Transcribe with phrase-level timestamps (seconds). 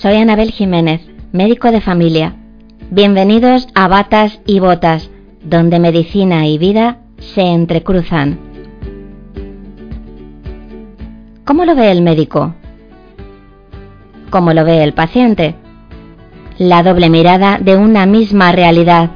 [0.00, 2.34] Soy Anabel Jiménez, médico de familia.
[2.90, 5.10] Bienvenidos a Batas y Botas,
[5.42, 8.38] donde medicina y vida se entrecruzan.
[11.44, 12.54] ¿Cómo lo ve el médico?
[14.30, 15.54] ¿Cómo lo ve el paciente?
[16.56, 19.10] La doble mirada de una misma realidad.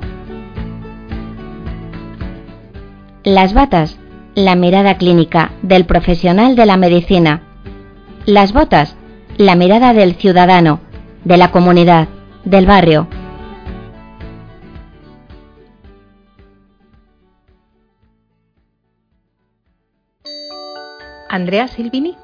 [3.23, 3.99] Las batas,
[4.35, 7.41] la mirada clínica del profesional de la medicina.
[8.27, 8.99] Las botas,
[9.39, 10.81] la mirada del ciudadano,
[11.25, 12.09] de la comunidad,
[12.45, 13.09] del barrio.
[21.29, 22.17] Andrea Silvini.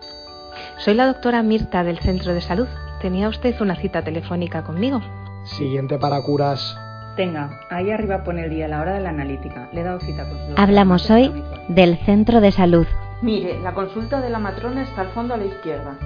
[0.78, 2.68] Soy la doctora Mirta del Centro de Salud.
[3.02, 5.00] Tenía usted una cita telefónica conmigo.
[5.44, 6.76] Siguiente para curas.
[7.16, 9.68] Tenga, ahí arriba pone el día, la hora de la analítica.
[9.72, 10.54] Le he dado cita con su.
[10.56, 11.32] Hablamos hoy
[11.68, 12.86] del Centro de Salud.
[13.20, 15.98] Mire, la consulta de la matrona está al fondo a la izquierda.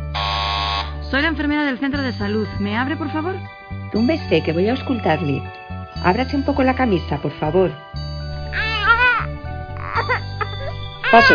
[1.11, 2.47] Soy la enfermera del centro de salud.
[2.59, 3.37] ¿Me abre, por favor?
[3.93, 5.43] Túmbese, que voy a auscultarle.
[6.03, 7.71] Ábrase un poco la camisa, por favor.
[11.11, 11.35] Pase.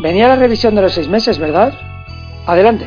[0.00, 1.72] Venía la revisión de los seis meses, ¿verdad?
[2.46, 2.86] Adelante.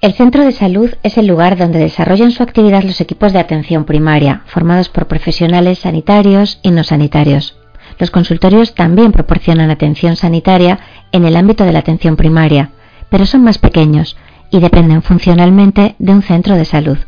[0.00, 3.84] El centro de salud es el lugar donde desarrollan su actividad los equipos de atención
[3.84, 7.56] primaria, formados por profesionales sanitarios y no sanitarios.
[7.98, 10.78] Los consultorios también proporcionan atención sanitaria
[11.12, 12.72] en el ámbito de la atención primaria,
[13.14, 14.16] pero son más pequeños
[14.50, 16.98] y dependen funcionalmente de un centro de salud.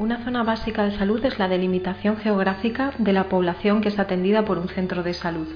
[0.00, 4.44] Una zona básica de salud es la delimitación geográfica de la población que es atendida
[4.44, 5.46] por un centro de salud.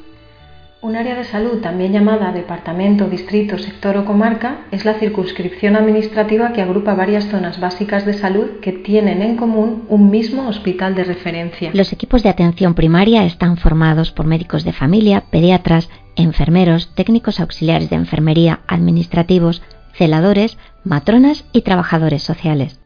[0.82, 6.52] Un área de salud, también llamada departamento, distrito, sector o comarca, es la circunscripción administrativa
[6.52, 11.02] que agrupa varias zonas básicas de salud que tienen en común un mismo hospital de
[11.02, 11.72] referencia.
[11.74, 17.90] Los equipos de atención primaria están formados por médicos de familia, pediatras, enfermeros, técnicos auxiliares
[17.90, 19.60] de enfermería, administrativos,
[19.98, 22.80] celadores, matronas y trabajadores sociales.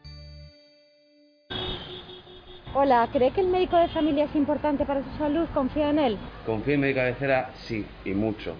[2.75, 5.45] Hola, ¿cree que el médico de familia es importante para su salud?
[5.53, 6.17] ¿Confía en él?
[6.43, 8.55] Confío en mi cabecera, sí, y mucho.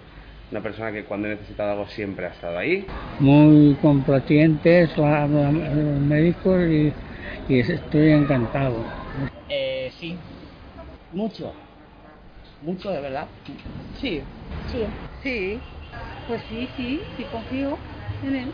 [0.52, 2.86] Una persona que cuando he necesitado algo siempre ha estado ahí.
[3.18, 6.92] Muy complacientes la- la- los médicos y,
[7.48, 8.76] y estoy encantado.
[9.48, 10.16] Eh, sí.
[11.10, 11.52] Mucho.
[12.62, 13.26] Mucho, de verdad.
[14.00, 14.22] Sí.
[14.70, 14.86] Sí.
[15.24, 15.60] Sí.
[16.28, 17.76] Pues sí, sí, sí confío
[18.22, 18.48] en él.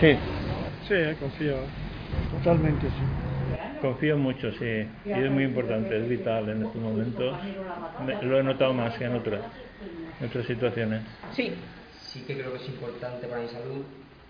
[0.00, 0.16] Sí,
[0.88, 1.56] Sí, confío.
[2.30, 3.04] Totalmente, sí.
[3.80, 4.86] confío mucho, sí.
[5.14, 7.36] Y es muy importante, es vital en estos momentos.
[7.98, 9.40] Me- lo he notado más que en otras,
[10.20, 11.02] en otras situaciones.
[11.34, 11.54] Sí.
[12.12, 13.84] Sí que creo que es importante para mi salud,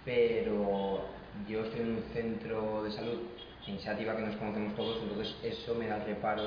[0.04, 1.08] pero
[1.48, 3.18] yo estoy en un centro de salud,
[3.66, 6.44] iniciativa que nos conocemos todos, entonces eso me da reparo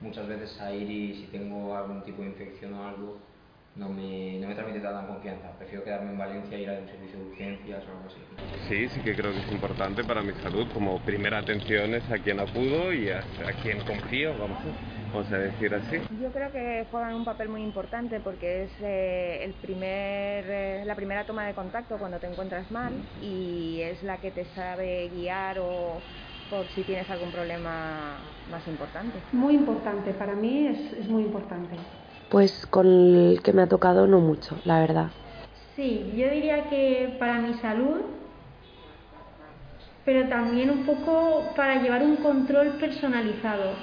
[0.00, 3.18] muchas veces a ir y si tengo algún tipo de infección o algo,
[3.76, 5.50] no me, no me transmite tanta confianza.
[5.58, 8.20] Prefiero quedarme en Valencia e ir a un servicio de urgencias o algo así.
[8.68, 10.66] Sí, sí que creo que es importante para mi salud.
[10.72, 14.58] Como primera atención es a quien acudo y a, a quien confío, vamos,
[15.12, 15.98] vamos a decir así.
[16.20, 20.94] Yo creo que juegan un papel muy importante porque es eh, el primer, eh, la
[20.94, 22.92] primera toma de contacto cuando te encuentras mal
[23.22, 26.00] y es la que te sabe guiar o
[26.50, 28.18] por si tienes algún problema
[28.50, 29.18] más importante.
[29.32, 31.76] Muy importante, para mí es, es muy importante.
[32.30, 35.10] Pues con el que me ha tocado no mucho, la verdad.
[35.74, 38.00] Sí, yo diría que para mi salud,
[40.04, 43.76] pero también un poco para llevar un control personalizado,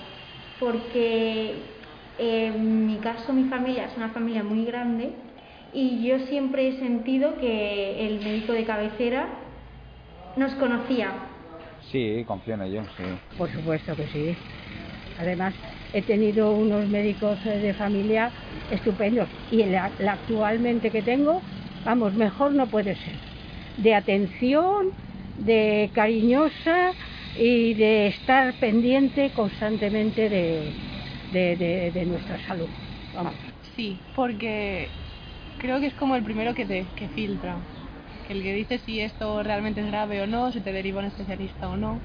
[0.59, 1.83] porque
[2.17, 5.13] eh, en mi caso mi familia es una familia muy grande
[5.73, 9.27] y yo siempre he sentido que el médico de cabecera
[10.35, 11.11] nos conocía.
[11.79, 13.03] Sí, confío en ellos, sí.
[13.35, 14.37] Por supuesto que sí.
[15.15, 15.55] Además,
[15.93, 18.33] he tenido unos médicos eh, de familia
[18.71, 21.41] estupendos y la, la actualmente que tengo,
[21.83, 23.19] vamos, mejor no puede ser.
[23.77, 24.87] De atención,
[25.37, 26.93] de cariñosa
[27.35, 32.69] y de estar pendiente constantemente de, nuestra salud.
[33.13, 33.35] Vamos.
[33.75, 34.89] Sí, porque
[35.57, 37.61] creo que es como el primero que te filtra.
[38.27, 41.69] El que dice si esto realmente es grave o no, si te deriva un especialista
[41.69, 42.01] o no.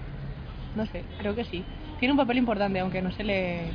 [0.75, 1.67] No sé, creo que sí.
[2.03, 3.71] Tiene un papel importante, aunque no se le,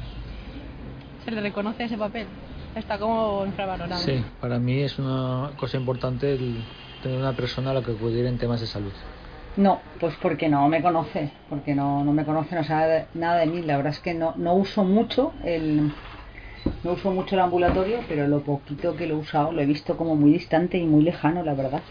[1.24, 2.28] se le reconoce ese papel.
[2.76, 4.04] está como infravalorado.
[4.04, 6.58] Sí, para mí es una cosa importante el
[7.02, 8.92] tener una persona a la que acudir en temas de salud.
[9.56, 13.46] No, pues porque no me conoce, porque no, no me conoce, no sabe nada de
[13.46, 13.62] mí.
[13.62, 15.94] La verdad es que no, no uso mucho el
[16.84, 19.96] no uso mucho el ambulatorio, pero lo poquito que lo he usado lo he visto
[19.96, 21.82] como muy distante y muy lejano, la verdad.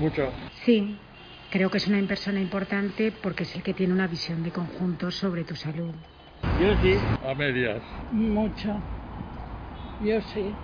[0.00, 0.32] Mucho.
[0.64, 0.98] Sí,
[1.50, 5.10] creo que es una persona importante porque es el que tiene una visión de conjunto
[5.10, 5.94] sobre tu salud.
[6.60, 6.96] Yo sí.
[7.26, 7.82] A medias.
[8.12, 8.74] Mucho.
[10.02, 10.54] Yo sí.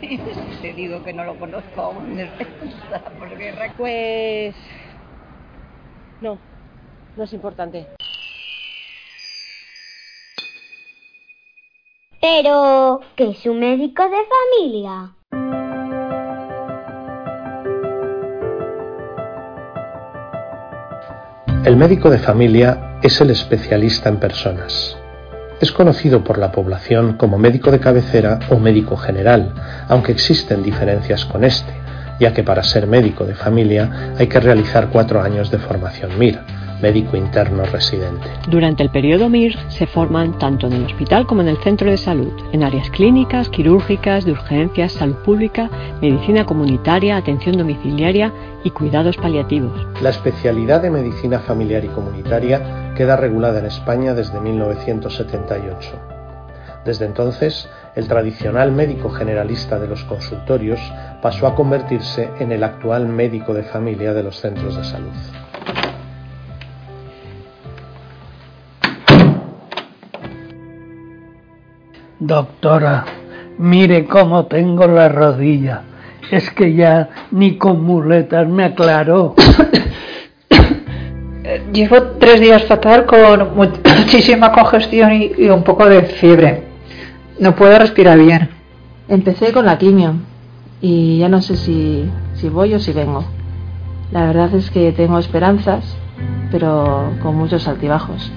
[0.62, 2.18] Te digo que no lo conozco aún.
[3.18, 3.54] Porque...
[3.76, 4.54] Pues
[6.20, 6.38] no,
[7.16, 7.86] no es importante.
[12.20, 14.18] Pero, ¿qué es un médico de
[14.60, 15.61] familia?
[21.64, 24.96] El médico de familia es el especialista en personas.
[25.60, 29.54] Es conocido por la población como médico de cabecera o médico general,
[29.88, 31.82] aunque existen diferencias con este
[32.22, 36.38] ya que para ser médico de familia hay que realizar cuatro años de formación MIR,
[36.82, 38.28] médico interno residente.
[38.48, 41.96] Durante el periodo MIR se forman tanto en el hospital como en el centro de
[41.96, 45.70] salud, en áreas clínicas, quirúrgicas, de urgencias, salud pública,
[46.02, 48.32] medicina comunitaria, atención domiciliaria
[48.64, 49.86] y cuidados paliativos.
[50.02, 56.12] La especialidad de medicina familiar y comunitaria queda regulada en España desde 1978.
[56.84, 60.80] Desde entonces, el tradicional médico generalista de los consultorios
[61.22, 65.12] pasó a convertirse en el actual médico de familia de los centros de salud.
[72.24, 73.04] Doctora,
[73.58, 75.82] mire cómo tengo la rodilla.
[76.30, 79.34] Es que ya ni con muletas me aclaró.
[81.72, 86.62] Llevo tres días fatal con muchísima congestión y, y un poco de fiebre.
[87.40, 88.50] No puedo respirar bien.
[89.08, 90.14] Empecé con la quimio
[90.80, 93.24] y ya no sé si, si voy o si vengo.
[94.12, 95.96] La verdad es que tengo esperanzas,
[96.52, 98.30] pero con muchos altibajos.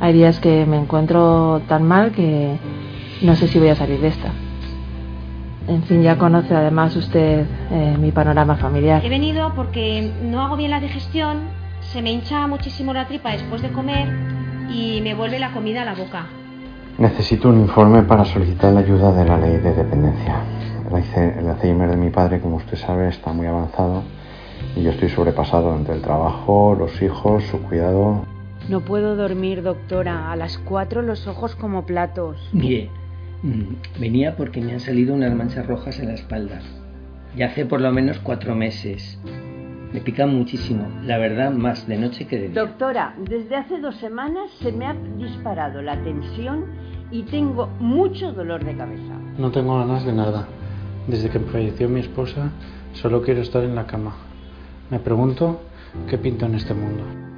[0.00, 2.58] Hay días que me encuentro tan mal que
[3.22, 4.32] no sé si voy a salir de esta.
[5.68, 9.04] En fin, ya conoce además usted eh, mi panorama familiar.
[9.04, 11.48] He venido porque no hago bien la digestión,
[11.80, 14.08] se me hincha muchísimo la tripa después de comer
[14.70, 16.26] y me vuelve la comida a la boca.
[16.98, 20.42] Necesito un informe para solicitar la ayuda de la ley de dependencia.
[20.90, 24.02] El Alzheimer de mi padre, como usted sabe, está muy avanzado
[24.76, 28.24] y yo estoy sobrepasado entre el trabajo, los hijos, su cuidado.
[28.68, 30.30] No puedo dormir, doctora.
[30.30, 32.36] A las cuatro los ojos como platos.
[32.52, 32.90] Mire,
[33.98, 36.60] venía porque me han salido unas manchas rojas en la espalda.
[37.36, 39.18] Ya hace por lo menos cuatro meses.
[39.92, 42.60] Me pica muchísimo, la verdad, más de noche que de día.
[42.60, 46.66] Doctora, desde hace dos semanas se me ha disparado la tensión
[47.10, 49.14] y tengo mucho dolor de cabeza.
[49.36, 50.46] No tengo ganas de nada.
[51.08, 52.50] Desde que falleció mi esposa,
[52.92, 54.14] solo quiero estar en la cama.
[54.90, 55.60] Me pregunto
[56.08, 57.29] qué pinto en este mundo.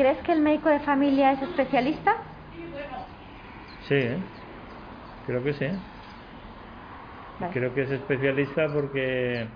[0.00, 2.14] Crees que el médico de familia es especialista?
[3.86, 4.16] Sí, ¿eh?
[5.26, 5.66] creo que sí.
[7.38, 7.52] Vale.
[7.52, 9.46] Creo que es especialista porque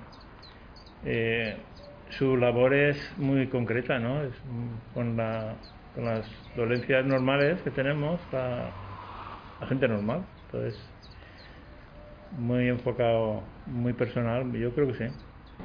[1.06, 1.56] eh,
[2.10, 4.22] su labor es muy concreta, ¿no?
[4.22, 4.34] Es,
[4.92, 5.54] con, la,
[5.94, 8.70] con las dolencias normales que tenemos, la,
[9.62, 10.24] la gente normal.
[10.46, 10.78] Entonces,
[12.38, 15.04] muy enfocado, muy personal, yo creo que sí.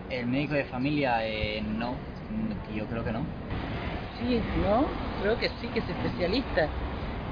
[0.09, 1.95] El médico de familia, eh, no,
[2.74, 3.49] yo creo que no.
[4.19, 4.85] Sí, ¿no?
[5.21, 6.67] Creo que sí, que es especialista,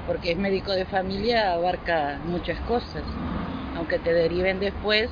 [0.06, 3.02] porque es médico de familia, abarca muchas cosas,
[3.76, 5.10] aunque te deriven después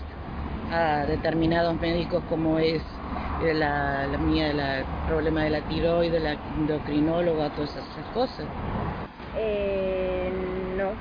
[0.73, 2.83] a determinados médicos como es
[3.43, 8.47] eh, la, la mía, el problema de la tiroides, la endocrinóloga, todas esas cosas.
[9.37, 10.33] Eh,
[10.77, 10.93] no.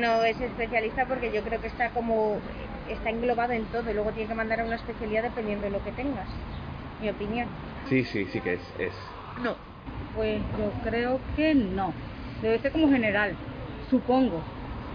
[0.00, 2.38] No es especialista porque yo creo que está como
[2.88, 5.82] está englobado en todo y luego tiene que mandar a una especialidad dependiendo de lo
[5.82, 6.28] que tengas.
[7.00, 7.48] Mi opinión.
[7.88, 8.60] Sí, sí, sí que es.
[8.78, 8.92] es.
[9.42, 9.56] No.
[10.14, 11.92] Pues yo creo que no.
[12.42, 13.34] Debe ser como general,
[13.90, 14.40] supongo.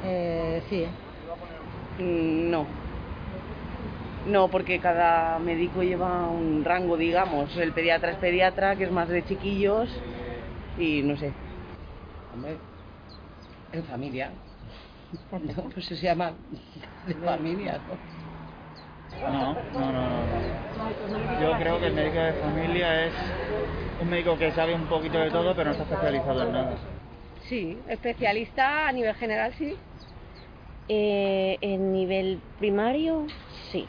[0.04, 0.86] Eh, sí.
[2.00, 2.66] No.
[4.28, 7.56] No, porque cada médico lleva un rango, digamos.
[7.58, 9.90] El pediatra es pediatra, que es más de chiquillos,
[10.80, 11.32] y no sé.
[12.34, 12.58] Hombre,
[13.72, 14.32] en familia.
[15.32, 16.34] No, pues se llama
[17.06, 17.98] de familia, ¿no?
[19.32, 21.42] No, no, no, no.
[21.42, 23.14] Yo creo que el médico de familia es
[24.02, 26.76] un médico que sabe un poquito de todo, pero no está especializado en nada.
[27.48, 29.76] Sí, especialista a nivel general, sí.
[30.88, 33.26] Eh, en nivel primario,
[33.72, 33.88] sí.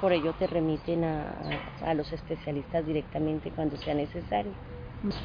[0.00, 1.34] por ello te remiten a,
[1.82, 4.52] a los especialistas directamente cuando sea necesario.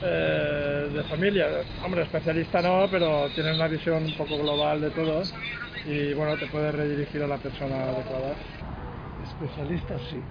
[0.02, 1.48] Eh, de familia,
[1.86, 5.24] hombre, especialista no, pero tiene una visión un poco global de todo
[5.86, 8.36] y bueno, te puede redirigir a la persona adecuada.
[9.30, 10.22] Especialista sí.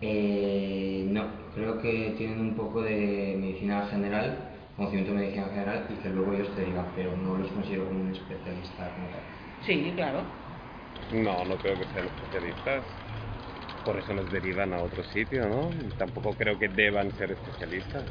[0.00, 4.36] Eh, no, creo que tienen un poco de medicina general,
[4.76, 8.02] conocimiento de medicina general y que luego ellos te digan, pero no los considero como
[8.02, 9.22] un especialista como tal.
[9.62, 10.22] Sí, claro.
[11.12, 12.84] No, no creo que sean especialistas.
[13.84, 15.72] Por eso nos derivan a otro sitio, ¿no?
[15.96, 18.04] Tampoco creo que deban ser especialistas.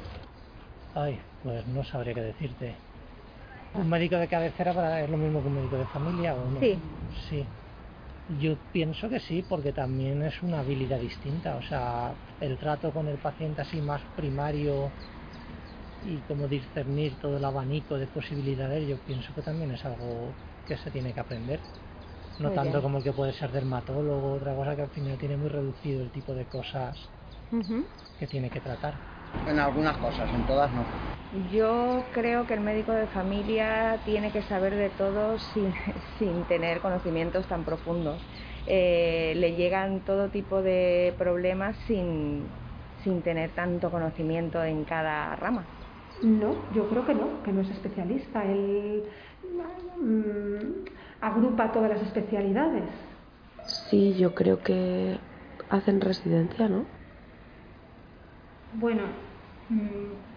[0.96, 2.76] Ay, pues no sabría qué decirte.
[3.74, 6.60] ¿Un médico de cabecera para es lo mismo que un médico de familia o no?
[6.60, 6.80] Sí.
[7.30, 7.46] Sí.
[8.30, 11.56] Yo pienso que sí, porque también es una habilidad distinta.
[11.58, 14.92] O sea, el trato con el paciente así más primario
[16.02, 20.78] y como discernir todo el abanico de posibilidades, yo pienso que también es algo que
[20.78, 21.62] se tiene que aprender.
[22.38, 22.82] No Muy tanto bien.
[22.84, 26.12] como el que puede ser dermatólogo, otra cosa que al final tiene muy reducido el
[26.12, 27.00] tipo de cosas
[28.20, 29.00] que tiene que tratar.
[29.48, 31.17] En algunas cosas, en todas no.
[31.32, 35.74] Yo creo que el médico de familia tiene que saber de todo sin,
[36.18, 38.22] sin tener conocimientos tan profundos.
[38.66, 42.48] Eh, le llegan todo tipo de problemas sin,
[43.04, 45.68] sin tener tanto conocimiento en cada rama.
[46.22, 48.44] No, yo creo que no, que no es especialista.
[48.44, 49.04] Él
[50.02, 50.86] mm,
[51.22, 52.84] agrupa todas las especialidades.
[53.68, 55.20] Sí, yo creo que
[55.70, 56.88] hacen residencia, ¿no?
[58.72, 59.04] Bueno,
[59.70, 60.37] mm,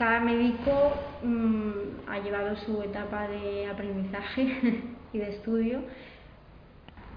[0.00, 5.80] cada médico mm, ha llevado su etapa de aprendizaje y de estudio,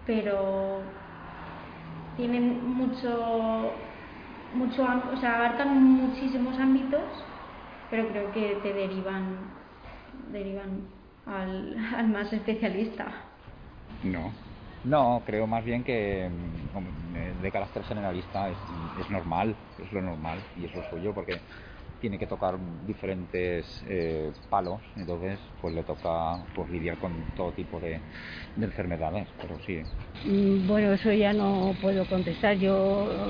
[0.05, 0.81] pero
[2.17, 3.71] tienen mucho,
[4.55, 7.01] mucho, o sea, abarcan muchísimos ámbitos,
[7.89, 9.37] pero creo que te derivan,
[10.33, 10.81] derivan
[11.25, 13.05] al, al más especialista.
[14.03, 14.29] No.
[14.83, 18.57] No, creo más bien que mm, de carácter generalista es,
[18.99, 21.39] es normal, es lo normal y es lo suyo porque
[22.03, 22.55] tiene que tocar
[22.85, 28.03] diferentes eh, palos, entonces pues le toca pues lidiar con todo tipo de,
[28.55, 29.81] de enfermedades, pero sí.
[30.25, 32.75] Mm, Bueno, eso ya no puedo contestar, yo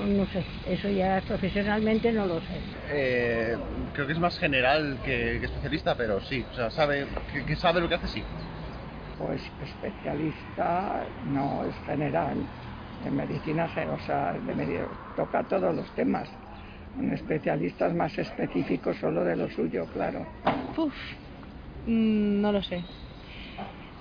[0.07, 2.63] no sé, eso ya profesionalmente no lo sé.
[2.89, 3.55] Eh,
[3.93, 7.55] creo que es más general que, que especialista, pero sí, o sea, sabe que, que
[7.55, 8.23] sabe lo que hace, sí.
[9.17, 12.49] Pues especialista no es general.
[12.99, 16.29] En medicina, ge- o sea, de medio, toca todos los temas.
[16.95, 20.25] Un especialista es más específico solo de lo suyo, claro.
[20.77, 20.93] Uf,
[21.85, 22.83] mm, no lo sé.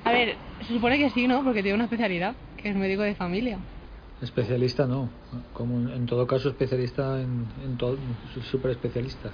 [0.05, 1.43] A ver, se supone que sí, ¿no?
[1.45, 3.59] Porque tiene una especialidad, que es médico de familia.
[4.21, 5.11] Especialista no,
[5.53, 7.99] como en, todo caso especialista en, en todo,
[8.51, 9.33] super especialista.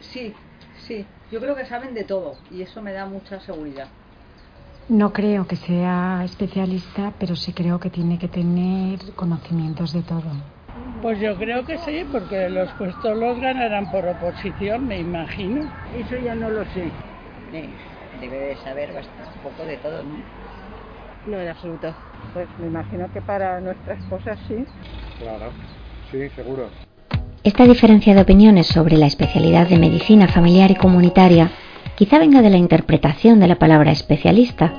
[0.00, 0.32] Sí,
[0.78, 1.06] sí.
[1.30, 3.88] Yo creo que saben de todo y eso me da mucha seguridad.
[4.88, 10.53] No creo que sea especialista, pero sí creo que tiene que tener conocimientos de todo.
[11.02, 15.68] Pues yo creo que sí, porque los puestos los ganarán por oposición, me imagino.
[15.94, 16.90] Eso ya no lo sé.
[18.20, 20.16] Debe de saber bastante, un poco de todo, ¿no?
[21.26, 21.94] No, en absoluto.
[22.32, 24.64] Pues me imagino que para nuestras cosas sí.
[25.18, 25.52] Claro,
[26.10, 26.70] sí, seguro.
[27.44, 31.50] Esta diferencia de opiniones sobre la especialidad de medicina familiar y comunitaria
[31.96, 34.72] quizá venga de la interpretación de la palabra especialista.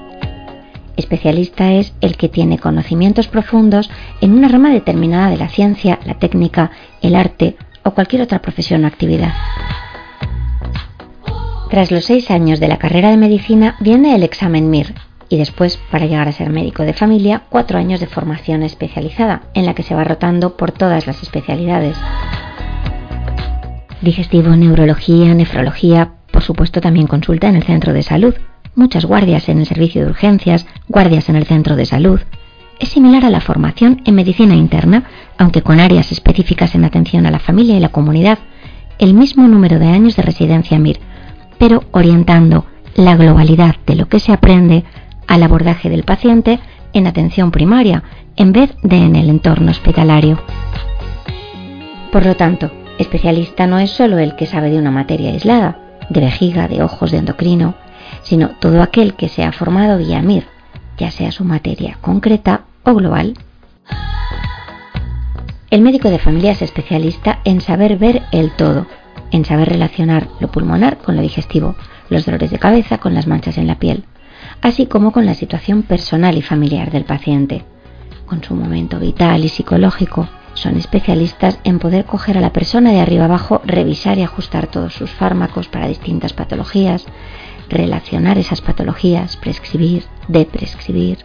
[0.98, 3.90] Especialista es el que tiene conocimientos profundos
[4.22, 6.72] en una rama determinada de la ciencia, la técnica,
[7.02, 9.34] el arte o cualquier otra profesión o actividad.
[11.70, 14.94] Tras los seis años de la carrera de medicina viene el examen MIR
[15.28, 19.66] y después, para llegar a ser médico de familia, cuatro años de formación especializada, en
[19.66, 21.98] la que se va rotando por todas las especialidades.
[24.02, 28.36] Digestivo, neurología, nefrología, por supuesto también consulta en el centro de salud,
[28.76, 32.20] muchas guardias en el servicio de urgencias, guardias en el centro de salud.
[32.80, 35.06] Es similar a la formación en medicina interna,
[35.38, 38.40] aunque con áreas específicas en atención a la familia y la comunidad,
[39.00, 41.00] el mismo número de años de residencia MIR,
[41.58, 42.66] pero orientando
[42.96, 44.84] la globalidad de lo que se aprende
[45.28, 46.60] al abordaje del paciente
[46.94, 48.04] en atención primaria,
[48.36, 50.40] en vez de en el entorno hospitalario.
[52.12, 55.80] Por lo tanto, especialista no es solo el que sabe de una materia aislada,
[56.10, 57.76] de vejiga, de ojos, de endocrino,
[58.26, 60.46] sino todo aquel que se ha formado vía MIR,
[60.98, 63.36] ya sea su materia concreta o global.
[65.70, 68.88] El médico de familia es especialista en saber ver el todo,
[69.32, 71.76] en saber relacionar lo pulmonar con lo digestivo,
[72.10, 74.06] los dolores de cabeza con las manchas en la piel,
[74.62, 77.64] así como con la situación personal y familiar del paciente,
[78.26, 80.28] con su momento vital y psicológico.
[80.54, 84.94] Son especialistas en poder coger a la persona de arriba abajo, revisar y ajustar todos
[84.94, 87.06] sus fármacos para distintas patologías,
[87.70, 91.20] relacionar esas patologías, prescribir, deprescribir.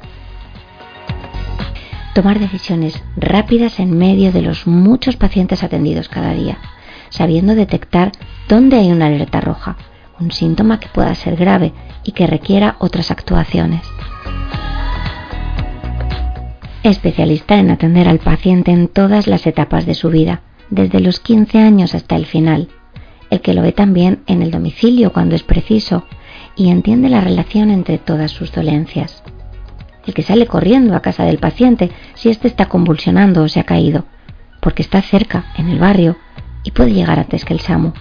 [2.15, 6.59] tomar decisiones rápidas en medio de los muchos pacientes atendidos cada día,
[7.09, 8.13] sabiendo detectar
[8.49, 9.77] dónde hay una alerta roja,
[10.19, 11.73] un síntoma que pueda ser grave
[12.05, 13.83] y que requiera otras actuaciones.
[16.83, 21.59] Especialista en atender al paciente en todas las etapas de su vida, desde los 15
[21.59, 22.69] años hasta el final,
[23.31, 26.07] el que lo ve también en el domicilio cuando es preciso
[26.61, 29.23] y entiende la relación entre todas sus dolencias
[30.07, 33.65] el que sale corriendo a casa del paciente si éste está convulsionando o se ha
[33.65, 34.05] caído,
[34.61, 36.17] porque está cerca, en el barrio,
[36.65, 37.93] y puede llegar antes que el SAMU.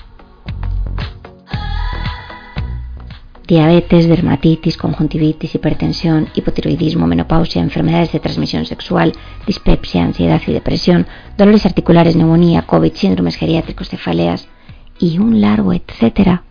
[3.47, 9.13] Diabetes, dermatitis, conjuntivitis, hipertensión, hipotiroidismo, menopausia, enfermedades de transmisión sexual,
[9.47, 14.47] dispepsia, ansiedad y depresión, dolores articulares, neumonía, COVID, síndromes geriátricos, cefaleas
[14.99, 16.43] y un largo etcétera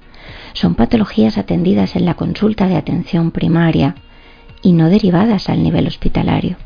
[0.58, 3.94] son patologías atendidas en la consulta de atención primaria
[4.60, 6.56] y no derivadas al nivel hospitalario.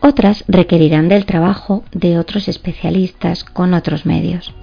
[0.00, 4.54] Otras requerirán del trabajo de otros especialistas con otros medios.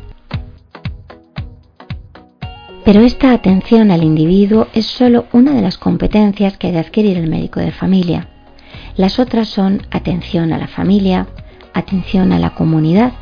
[2.85, 7.17] Pero esta atención al individuo es solo una de las competencias que ha de adquirir
[7.17, 8.29] el médico de familia.
[8.95, 11.25] Las otras son atención a la familia,
[11.73, 13.13] atención a la comunidad,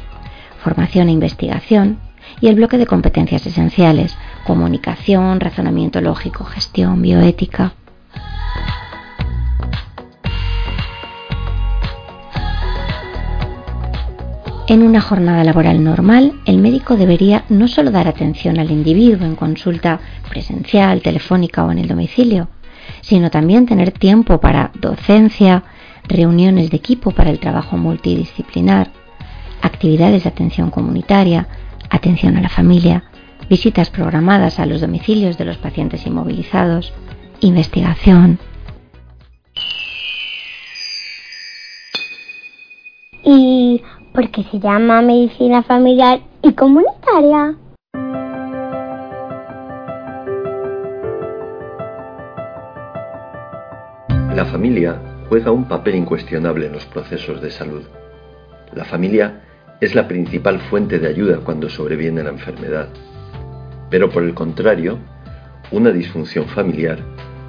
[0.62, 2.00] formación e investigación
[2.42, 7.74] y el bloque de competencias esenciales, comunicación, razonamiento lógico, gestión, bioética.
[14.66, 19.36] En una jornada laboral normal, el médico debería no solo dar atención al individuo en
[19.36, 22.48] consulta presencial, telefónica o en el domicilio,
[23.02, 25.64] sino también tener tiempo para docencia,
[26.08, 28.90] reuniones de equipo para el trabajo multidisciplinar,
[29.62, 31.48] actividades de atención comunitaria,
[31.90, 33.04] atención a la familia,
[33.54, 36.92] visitas programadas a los domicilios de los pacientes inmovilizados,
[37.40, 38.40] investigación.
[43.24, 43.80] Y
[44.12, 47.56] porque se llama medicina familiar y comunitaria.
[54.34, 57.84] La familia juega un papel incuestionable en los procesos de salud.
[58.74, 59.44] La familia
[59.80, 62.89] es la principal fuente de ayuda cuando sobreviene la enfermedad.
[63.93, 64.97] Pero por el contrario,
[65.69, 66.97] una disfunción familiar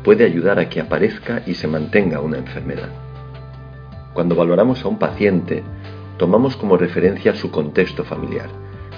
[0.03, 2.91] puede ayudar a que aparezca y se mantenga una enfermedad.
[4.13, 5.63] Cuando valoramos a un paciente,
[6.19, 8.51] tomamos como referencia su contexto familiar.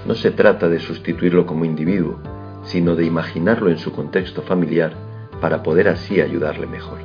[0.09, 2.19] No se trata de sustituirlo como individuo,
[2.65, 4.95] sino de imaginarlo en su contexto familiar
[5.41, 6.99] para poder así ayudarle mejor.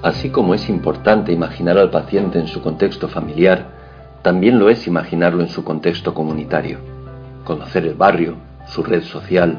[0.00, 3.66] Así como es importante imaginar al paciente en su contexto familiar,
[4.22, 6.78] también lo es imaginarlo en su contexto comunitario.
[7.44, 9.58] Conocer el barrio, su red social.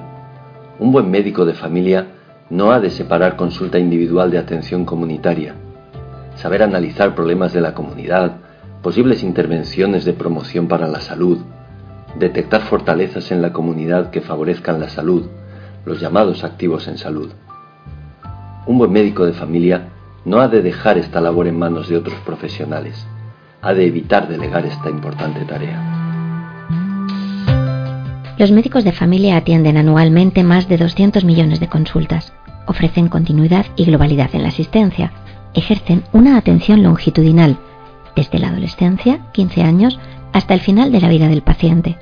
[0.79, 2.07] Un buen médico de familia
[2.49, 5.55] no ha de separar consulta individual de atención comunitaria.
[6.35, 8.37] Saber analizar problemas de la comunidad,
[8.81, 11.39] posibles intervenciones de promoción para la salud,
[12.17, 15.27] detectar fortalezas en la comunidad que favorezcan la salud,
[15.85, 17.31] los llamados activos en salud.
[18.65, 19.89] Un buen médico de familia
[20.23, 23.05] no ha de dejar esta labor en manos de otros profesionales,
[23.61, 26.00] ha de evitar delegar esta importante tarea.
[28.41, 32.33] Los médicos de familia atienden anualmente más de 200 millones de consultas,
[32.65, 35.13] ofrecen continuidad y globalidad en la asistencia,
[35.53, 37.59] ejercen una atención longitudinal
[38.15, 39.99] desde la adolescencia, 15 años,
[40.33, 41.99] hasta el final de la vida del paciente.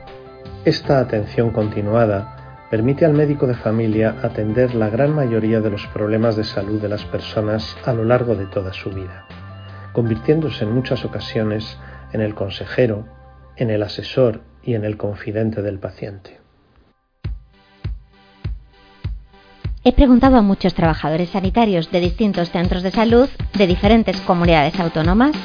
[0.63, 6.37] Esta atención continuada permite al médico de familia atender la gran mayoría de los problemas
[6.37, 9.25] de salud de las personas a lo largo de toda su vida,
[9.91, 11.77] convirtiéndose en muchas ocasiones
[12.13, 13.03] en el consejero,
[13.57, 16.39] en el asesor y en el confidente del paciente.
[19.83, 25.35] He preguntado a muchos trabajadores sanitarios de distintos centros de salud de diferentes comunidades autónomas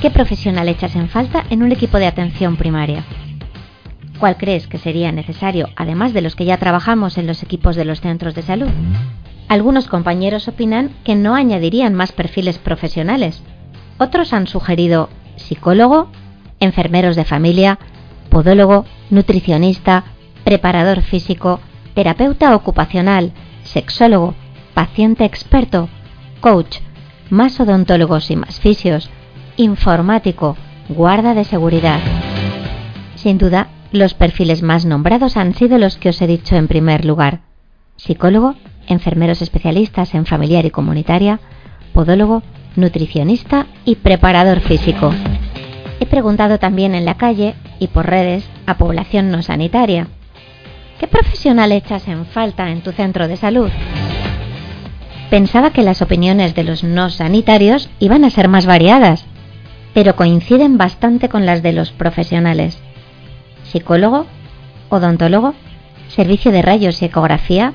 [0.00, 3.04] ¿Qué profesional echas en falta en un equipo de atención primaria?
[4.20, 7.84] ¿Cuál crees que sería necesario, además de los que ya trabajamos en los equipos de
[7.84, 8.70] los centros de salud?
[9.48, 13.42] Algunos compañeros opinan que no añadirían más perfiles profesionales.
[13.98, 16.10] Otros han sugerido psicólogo,
[16.60, 17.78] enfermeros de familia,
[18.28, 20.04] podólogo, nutricionista,
[20.44, 21.60] preparador físico,
[21.94, 23.32] terapeuta ocupacional,
[23.64, 24.34] sexólogo,
[24.74, 25.88] paciente experto,
[26.40, 26.78] coach,
[27.28, 29.10] más odontólogos y más fisios,
[29.56, 30.56] informático,
[30.88, 32.00] guarda de seguridad.
[33.16, 37.04] Sin duda, los perfiles más nombrados han sido los que os he dicho en primer
[37.04, 37.40] lugar.
[37.96, 38.54] Psicólogo,
[38.86, 41.40] enfermeros especialistas en familiar y comunitaria,
[41.92, 42.42] podólogo,
[42.76, 45.12] nutricionista y preparador físico.
[46.00, 50.08] He preguntado también en la calle y por redes a población no sanitaria.
[50.98, 53.70] ¿Qué profesional echas en falta en tu centro de salud?
[55.30, 59.26] Pensaba que las opiniones de los no sanitarios iban a ser más variadas,
[59.94, 62.78] pero coinciden bastante con las de los profesionales.
[63.70, 64.26] Psicólogo,
[64.88, 65.54] odontólogo,
[66.08, 67.74] servicio de rayos y ecografía,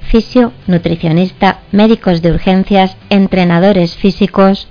[0.00, 4.68] fisio, nutricionista, médicos de urgencias, entrenadores físicos.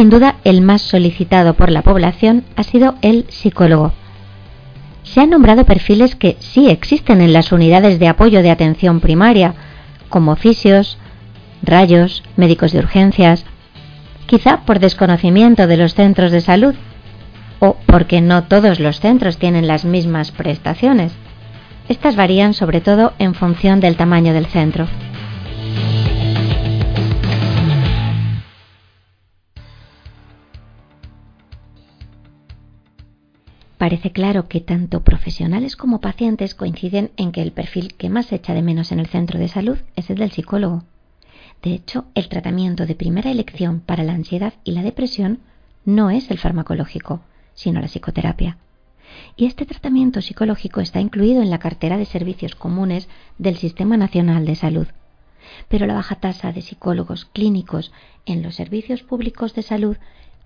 [0.00, 3.92] Sin duda, el más solicitado por la población ha sido el psicólogo.
[5.02, 9.52] Se han nombrado perfiles que sí existen en las unidades de apoyo de atención primaria,
[10.08, 10.96] como fisios,
[11.62, 13.44] rayos, médicos de urgencias,
[14.24, 16.74] quizá por desconocimiento de los centros de salud
[17.58, 21.12] o porque no todos los centros tienen las mismas prestaciones.
[21.90, 24.86] Estas varían sobre todo en función del tamaño del centro.
[33.80, 38.52] Parece claro que tanto profesionales como pacientes coinciden en que el perfil que más echa
[38.52, 40.84] de menos en el centro de salud es el del psicólogo.
[41.62, 45.38] De hecho, el tratamiento de primera elección para la ansiedad y la depresión
[45.86, 47.22] no es el farmacológico,
[47.54, 48.58] sino la psicoterapia.
[49.34, 54.44] Y este tratamiento psicológico está incluido en la cartera de servicios comunes del Sistema Nacional
[54.44, 54.88] de Salud.
[55.68, 57.92] Pero la baja tasa de psicólogos clínicos
[58.26, 59.96] en los servicios públicos de salud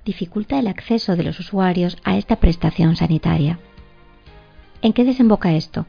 [0.05, 3.59] dificulta el acceso de los usuarios a esta prestación sanitaria.
[4.83, 5.87] ¿En qué desemboca esto?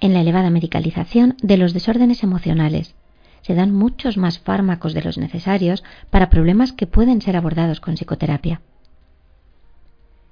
[0.00, 2.94] En la elevada medicalización de los desórdenes emocionales,
[3.40, 7.94] se dan muchos más fármacos de los necesarios para problemas que pueden ser abordados con
[7.94, 8.60] psicoterapia.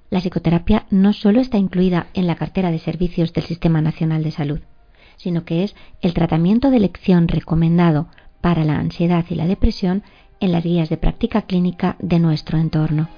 [0.09, 4.31] La psicoterapia no solo está incluida en la cartera de servicios del Sistema Nacional de
[4.31, 4.59] Salud,
[5.15, 8.07] sino que es el tratamiento de elección recomendado
[8.41, 10.03] para la ansiedad y la depresión
[10.39, 13.09] en las guías de práctica clínica de nuestro entorno.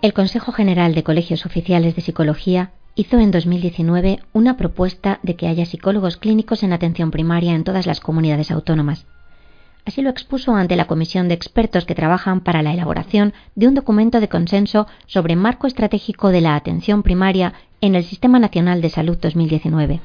[0.00, 5.46] El Consejo General de Colegios Oficiales de Psicología hizo en 2019 una propuesta de que
[5.46, 9.06] haya psicólogos clínicos en atención primaria en todas las comunidades autónomas.
[9.84, 13.74] Así lo expuso ante la comisión de expertos que trabajan para la elaboración de un
[13.74, 18.90] documento de consenso sobre marco estratégico de la atención primaria en el Sistema Nacional de
[18.90, 20.00] Salud 2019.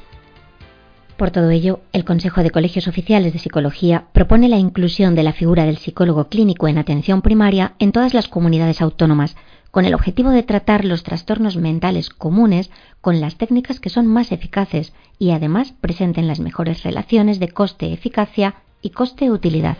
[1.18, 5.34] Por todo ello, el Consejo de Colegios Oficiales de Psicología propone la inclusión de la
[5.34, 9.36] figura del psicólogo clínico en atención primaria en todas las comunidades autónomas,
[9.70, 14.32] con el objetivo de tratar los trastornos mentales comunes con las técnicas que son más
[14.32, 19.78] eficaces y además presenten las mejores relaciones de coste-eficacia y coste-utilidad.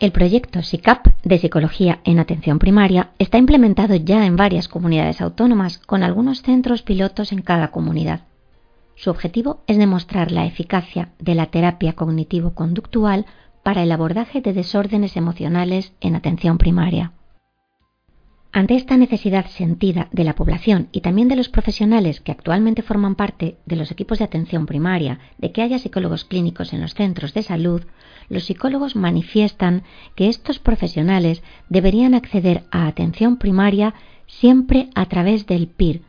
[0.00, 5.78] El proyecto SICAP de Psicología en Atención Primaria está implementado ya en varias comunidades autónomas
[5.78, 8.22] con algunos centros pilotos en cada comunidad.
[9.02, 13.26] Su objetivo es demostrar la eficacia de la terapia cognitivo-conductual
[13.64, 17.10] para el abordaje de desórdenes emocionales en atención primaria.
[18.52, 23.16] Ante esta necesidad sentida de la población y también de los profesionales que actualmente forman
[23.16, 27.34] parte de los equipos de atención primaria de que haya psicólogos clínicos en los centros
[27.34, 27.82] de salud,
[28.28, 29.82] los psicólogos manifiestan
[30.14, 33.94] que estos profesionales deberían acceder a atención primaria
[34.28, 36.02] siempre a través del PIR,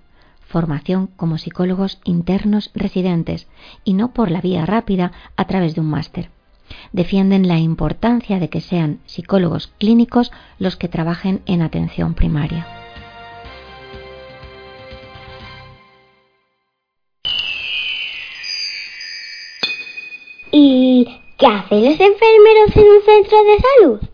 [0.53, 3.47] formación como psicólogos internos residentes,
[3.83, 6.29] y no por la vía rápida a través de un máster
[6.91, 12.67] defienden la importancia de que sean psicólogos clínicos los que trabajen en atención primaria.
[20.51, 24.12] ¿Y qué hacen los enfermeros en un centro de salud?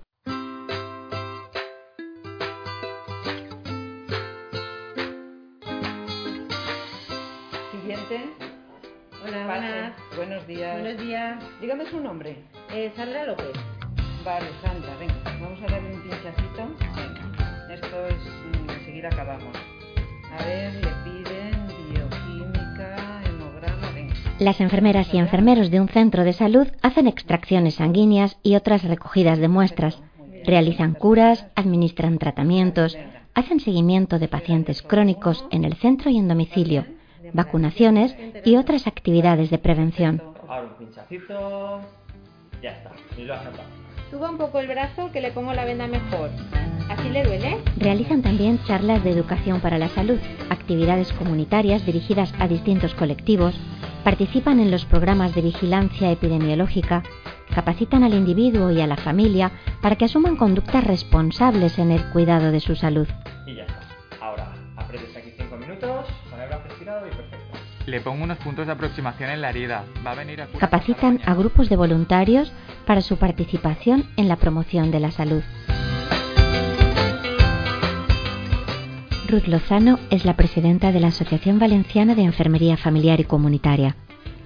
[9.60, 9.93] Buenas.
[10.15, 10.82] Buenos días.
[10.82, 11.43] Buenos días.
[11.62, 12.38] Dígame su nombre.
[12.74, 13.52] Eh, Sandra López.
[14.24, 16.67] Vale, Sandra, venga, vamos a darle un pinchacito.
[16.95, 19.56] Venga, esto es, mm, enseguida acabamos.
[20.38, 24.13] A ver, le piden bioquímica, hemograma, venga.
[24.39, 29.39] Las enfermeras y enfermeros de un centro de salud hacen extracciones sanguíneas y otras recogidas
[29.39, 30.02] de muestras,
[30.45, 32.98] realizan curas, administran tratamientos,
[33.34, 36.86] hacen seguimiento de pacientes crónicos en el centro y en domicilio,
[37.33, 38.15] vacunaciones
[38.45, 40.21] y otras actividades de prevención.
[40.47, 41.81] Ahora un pinchacito.
[42.61, 42.91] Ya está.
[43.17, 43.63] Y lo has notado.
[44.09, 46.31] Suba un poco el brazo que le pongo la venda mejor.
[46.89, 47.57] ¿Así le duele?
[47.77, 50.17] Realizan también charlas de educación para la salud,
[50.49, 53.53] actividades comunitarias dirigidas a distintos colectivos,
[54.03, 57.03] participan en los programas de vigilancia epidemiológica,
[57.53, 62.51] capacitan al individuo y a la familia para que asuman conductas responsables en el cuidado
[62.51, 63.07] de su salud.
[63.45, 63.78] Y ya está.
[67.89, 69.84] Le pongo unos puntos de aproximación en la herida.
[70.06, 72.52] Va a venir a Capacitan a grupos de voluntarios
[72.86, 75.41] para su participación en la promoción de la salud.
[79.28, 83.95] Ruth Lozano es la presidenta de la Asociación Valenciana de Enfermería Familiar y Comunitaria.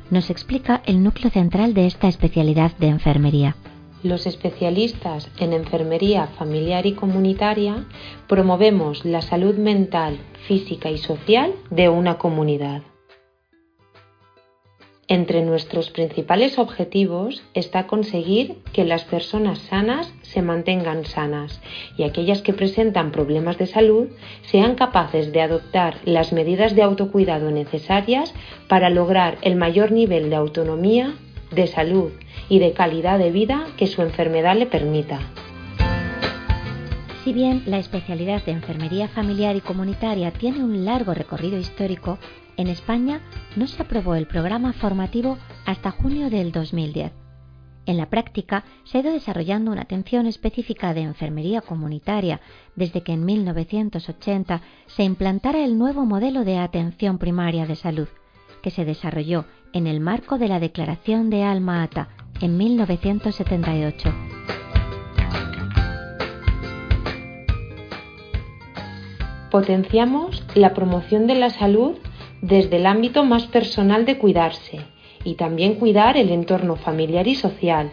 [0.10, 3.56] nos explica el núcleo central de esta especialidad de enfermería.
[4.04, 7.86] Los especialistas en enfermería familiar y comunitaria
[8.28, 12.84] promovemos la salud mental, física y social de una comunidad.
[15.10, 21.60] Entre nuestros principales objetivos está conseguir que las personas sanas se mantengan sanas
[21.98, 24.08] y aquellas que presentan problemas de salud
[24.44, 28.34] sean capaces de adoptar las medidas de autocuidado necesarias
[28.70, 31.14] para lograr el mayor nivel de autonomía,
[31.52, 32.12] de salud
[32.48, 35.20] y de calidad de vida que su enfermedad le permita.
[37.26, 42.20] Si bien la especialidad de enfermería familiar y comunitaria tiene un largo recorrido histórico,
[42.58, 43.22] en España
[43.56, 47.12] no se aprobó el programa formativo hasta junio del 2010.
[47.86, 52.40] En la práctica se ha ido desarrollando una atención específica de enfermería comunitaria
[52.76, 58.08] desde que en 1980 se implantara el nuevo modelo de atención primaria de salud,
[58.62, 64.14] que se desarrolló en el marco de la Declaración de Alma Ata en 1978.
[69.52, 71.98] Potenciamos la promoción de la salud
[72.44, 74.82] desde el ámbito más personal de cuidarse
[75.24, 77.92] y también cuidar el entorno familiar y social,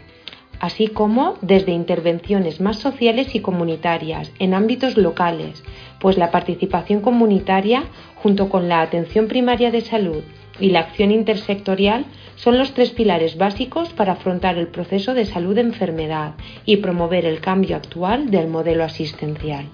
[0.59, 5.63] así como desde intervenciones más sociales y comunitarias en ámbitos locales,
[6.01, 7.85] pues la participación comunitaria,
[8.17, 10.25] junto con la atención primaria de salud
[10.59, 16.35] y la acción intersectorial, son los tres pilares básicos para afrontar el proceso de salud-enfermedad
[16.65, 19.67] y promover el cambio actual del modelo asistencial.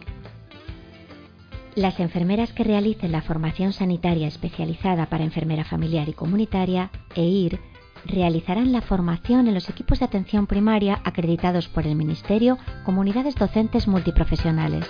[1.76, 7.60] Las enfermeras que realicen la formación sanitaria especializada para enfermera familiar y comunitaria, EIR,
[8.06, 13.88] realizarán la formación en los equipos de atención primaria acreditados por el Ministerio Comunidades Docentes
[13.88, 14.86] Multiprofesionales.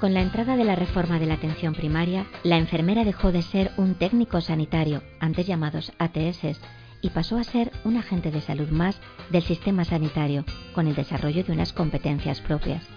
[0.00, 3.70] Con la entrada de la reforma de la atención primaria, la enfermera dejó de ser
[3.76, 6.58] un técnico sanitario, antes llamados ATS,
[7.02, 8.98] y pasó a ser un agente de salud más
[9.30, 12.88] del sistema sanitario, con el desarrollo de unas competencias propias.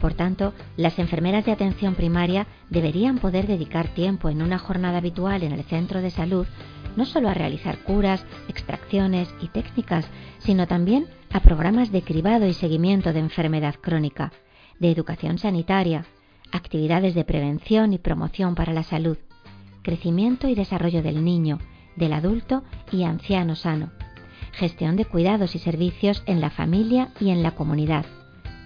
[0.00, 5.44] Por tanto, las enfermeras de atención primaria deberían poder dedicar tiempo en una jornada habitual
[5.44, 6.46] en el centro de salud
[6.96, 10.06] no solo a realizar curas, extracciones y técnicas,
[10.38, 14.32] sino también a programas de cribado y seguimiento de enfermedad crónica,
[14.78, 16.04] de educación sanitaria,
[16.50, 19.16] actividades de prevención y promoción para la salud,
[19.82, 21.58] crecimiento y desarrollo del niño,
[21.96, 23.90] del adulto y anciano sano,
[24.52, 28.04] gestión de cuidados y servicios en la familia y en la comunidad,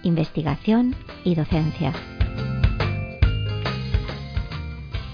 [0.03, 1.93] investigación y docencia.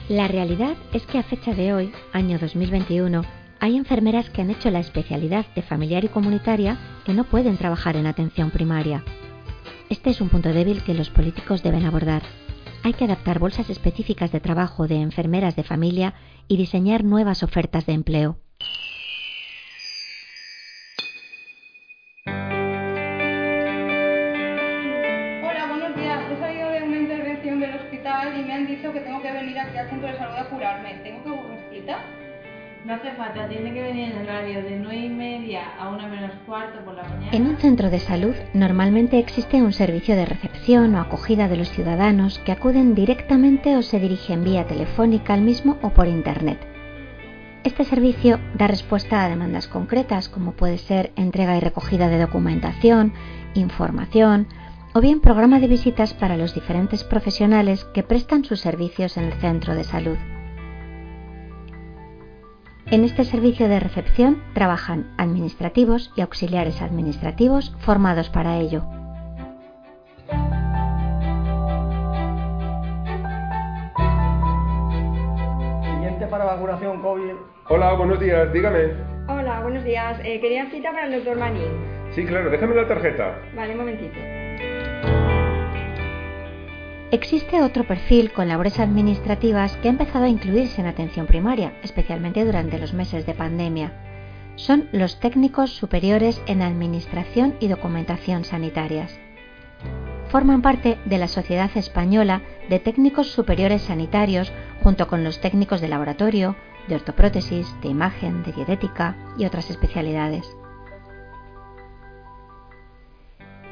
[0.10, 3.24] La realidad es que a fecha de hoy, año 2021,
[3.60, 7.96] hay enfermeras que han hecho la especialidad de familiar y comunitaria que no pueden trabajar
[7.96, 9.04] en atención primaria.
[9.90, 12.24] Este es un punto débil que los políticos deben abordar.
[12.84, 16.16] Hay que adaptar bolsas específicas de trabajo de enfermeras de familia
[16.50, 18.43] y diseñar nuevas ofertas de empleo.
[32.86, 36.32] No hace falta, tiene que venir en horario de 9 y media a 1 menos
[36.46, 37.30] cuarto por la mañana.
[37.32, 41.70] En un centro de salud normalmente existe un servicio de recepción o acogida de los
[41.70, 46.60] ciudadanos que acuden directamente o se dirigen vía telefónica al mismo o por internet.
[47.64, 53.14] Este servicio da respuesta a demandas concretas como puede ser entrega y recogida de documentación,
[53.54, 54.48] información
[54.94, 59.34] o bien programa de visitas para los diferentes profesionales que prestan sus servicios en el
[59.36, 60.18] centro de salud.
[62.94, 68.84] En este servicio de recepción trabajan administrativos y auxiliares administrativos formados para ello.
[75.82, 77.34] Siguiente para vacunación COVID.
[77.70, 78.94] Hola, buenos días, dígame.
[79.28, 80.20] Hola, buenos días.
[80.24, 81.72] Eh, quería cita para el doctor Manín.
[82.12, 83.40] Sí, claro, déjame la tarjeta.
[83.56, 84.20] Vale, un momentito.
[87.14, 92.44] Existe otro perfil con labores administrativas que ha empezado a incluirse en atención primaria, especialmente
[92.44, 93.94] durante los meses de pandemia.
[94.56, 99.16] Son los técnicos superiores en administración y documentación sanitarias.
[100.30, 105.90] Forman parte de la Sociedad Española de Técnicos Superiores Sanitarios junto con los técnicos de
[105.90, 106.56] laboratorio,
[106.88, 110.48] de ortoprótesis, de imagen, de dietética y otras especialidades.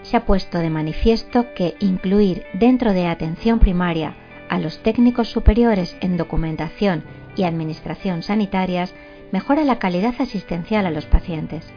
[0.04, 4.16] Se ha puesto de manifiesto que incluir dentro de atención primaria
[4.50, 7.04] a los técnicos superiores en documentación
[7.36, 8.94] y administración sanitarias
[9.32, 11.72] mejora la calidad asistencial a los pacientes.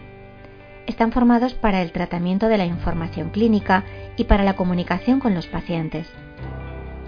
[0.86, 3.84] Están formados para el tratamiento de la información clínica
[4.16, 6.08] y para la comunicación con los pacientes.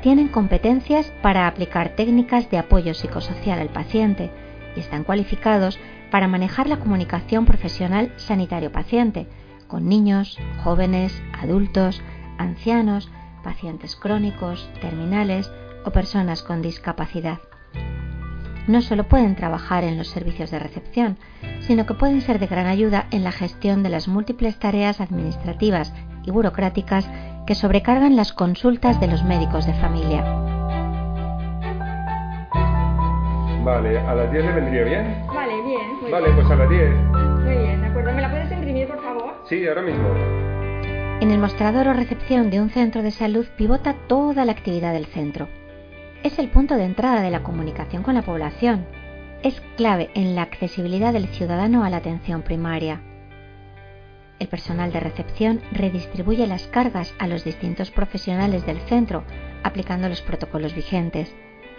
[0.03, 4.31] tienen competencias para aplicar técnicas de apoyo psicosocial al paciente
[4.77, 5.81] y están cualificados
[6.13, 9.27] para manejar la comunicación profesional sanitario-paciente
[9.67, 12.03] con niños, jóvenes, adultos,
[12.39, 13.11] ancianos,
[13.43, 15.51] pacientes crónicos, terminales
[15.85, 17.39] o personas con discapacidad.
[18.67, 21.19] No solo pueden trabajar en los servicios de recepción,
[21.61, 25.95] sino que pueden ser de gran ayuda en la gestión de las múltiples tareas administrativas
[26.25, 27.09] y burocráticas
[27.47, 30.25] que sobrecargan las consultas de los médicos de familia.
[33.65, 35.27] Vale, ¿a las 10 le vendría bien?
[35.27, 36.01] Vale, bien.
[36.03, 36.37] muy Vale, bien.
[36.37, 37.36] pues a las 10.
[39.49, 40.09] Sí, ahora mismo.
[41.21, 45.07] En el mostrador o recepción de un centro de salud pivota toda la actividad del
[45.07, 45.49] centro.
[46.25, 48.87] Es el punto de entrada de la comunicación con la población.
[49.45, 53.01] Es clave en la accesibilidad del ciudadano a la atención primaria.
[54.41, 59.23] El personal de recepción redistribuye las cargas a los distintos profesionales del centro,
[59.63, 61.33] aplicando los protocolos vigentes.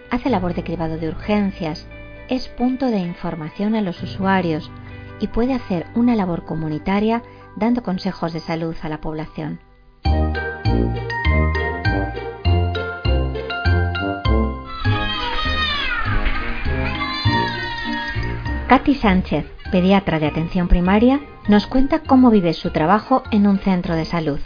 [0.09, 1.85] Hace labor de cribado de urgencias,
[2.29, 4.71] es punto de información a los usuarios
[5.19, 7.23] y puede hacer una labor comunitaria
[7.57, 9.59] dando consejos de salud a la población.
[18.69, 23.95] Katy Sánchez, pediatra de atención primaria, nos cuenta cómo vive su trabajo en un centro
[23.95, 24.39] de salud.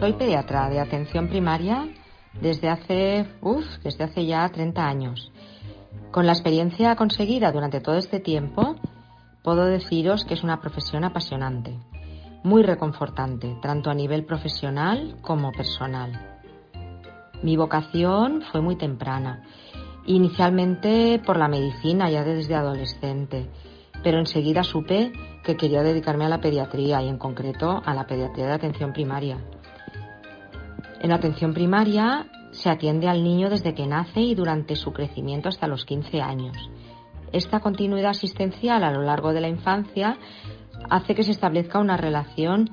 [0.00, 1.86] Soy pediatra de atención primaria
[2.40, 5.32] desde hace, uf, desde hace ya 30 años.
[6.16, 8.76] Con la experiencia conseguida durante todo este tiempo,
[9.42, 11.78] puedo deciros que es una profesión apasionante,
[12.42, 16.40] muy reconfortante, tanto a nivel profesional como personal.
[17.42, 19.42] Mi vocación fue muy temprana,
[20.06, 23.50] inicialmente por la medicina ya desde adolescente,
[24.02, 25.12] pero enseguida supe
[25.44, 29.36] que quería dedicarme a la pediatría y en concreto a la pediatría de atención primaria.
[30.98, 32.26] En atención primaria
[32.56, 36.56] se atiende al niño desde que nace y durante su crecimiento hasta los 15 años.
[37.32, 40.18] Esta continuidad asistencial a lo largo de la infancia
[40.88, 42.70] hace que se establezca una relación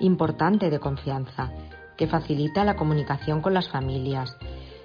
[0.00, 1.52] importante de confianza
[1.96, 4.36] que facilita la comunicación con las familias,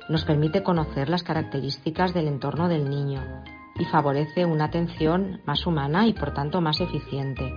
[0.08, 3.22] nos permite conocer las características del entorno del niño
[3.78, 7.52] y favorece una atención más humana y por tanto más eficiente.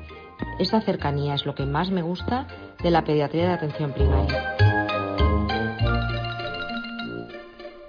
[0.59, 2.47] Esa cercanía es lo que más me gusta
[2.83, 4.74] de la pediatría de atención primaria.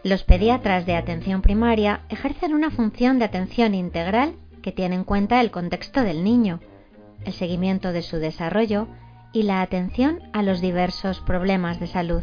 [0.06, 5.42] Los pediatras de atención primaria ejercen una función de atención integral que tiene en cuenta
[5.42, 6.60] el contexto del niño,
[7.26, 8.88] el seguimiento de su desarrollo
[9.34, 12.22] y la atención a los diversos problemas de salud.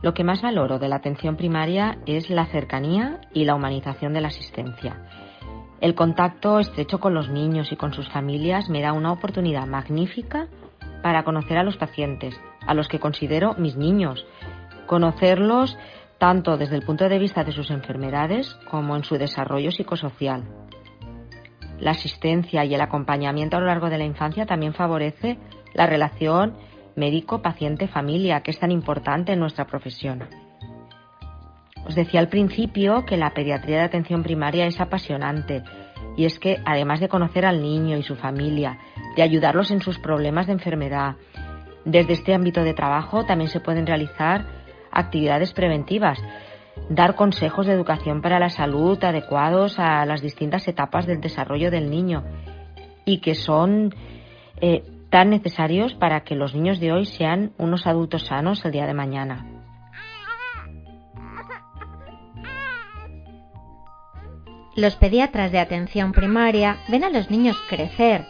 [0.00, 4.22] Lo que más valoro de la atención primaria es la cercanía y la humanización de
[4.22, 5.02] la asistencia.
[5.82, 10.48] El contacto estrecho con los niños y con sus familias me da una oportunidad magnífica
[11.02, 12.34] para conocer a los pacientes,
[12.66, 14.26] a los que considero mis niños,
[14.86, 15.76] conocerlos
[16.18, 20.44] tanto desde el punto de vista de sus enfermedades como en su desarrollo psicosocial.
[21.78, 25.38] La asistencia y el acompañamiento a lo largo de la infancia también favorece
[25.74, 26.54] la relación
[26.96, 30.24] médico-paciente-familia, que es tan importante en nuestra profesión.
[31.86, 35.62] Os decía al principio que la pediatría de atención primaria es apasionante
[36.16, 38.78] y es que además de conocer al niño y su familia,
[39.14, 41.16] de ayudarlos en sus problemas de enfermedad,
[41.84, 44.55] desde este ámbito de trabajo también se pueden realizar
[44.96, 46.18] actividades preventivas,
[46.88, 51.90] dar consejos de educación para la salud adecuados a las distintas etapas del desarrollo del
[51.90, 52.24] niño
[53.04, 53.94] y que son
[54.60, 58.86] eh, tan necesarios para que los niños de hoy sean unos adultos sanos el día
[58.86, 59.46] de mañana.
[64.74, 68.26] Los pediatras de atención primaria ven a los niños crecer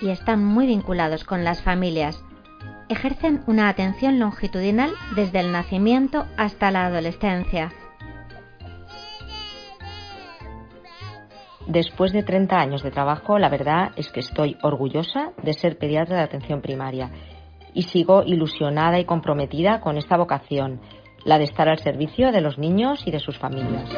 [0.00, 2.24] y están muy vinculados con las familias.
[2.90, 7.72] Ejercen una atención longitudinal desde el nacimiento hasta la adolescencia.
[11.68, 16.16] Después de 30 años de trabajo, la verdad es que estoy orgullosa de ser pediatra
[16.16, 17.12] de atención primaria
[17.74, 20.80] y sigo ilusionada y comprometida con esta vocación,
[21.24, 23.88] la de estar al servicio de los niños y de sus familias.